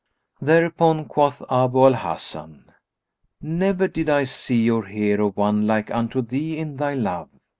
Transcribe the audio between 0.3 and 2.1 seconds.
Thereupon quoth Abu al